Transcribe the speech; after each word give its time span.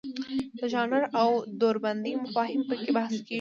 د 0.57 0.59
ژانر 0.71 1.03
او 1.21 1.29
دوربندۍ 1.59 2.13
مفاهیم 2.23 2.61
پکې 2.69 2.89
بحث 2.97 3.13
کیږي. 3.23 3.29